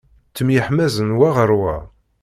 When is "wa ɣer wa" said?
1.17-1.75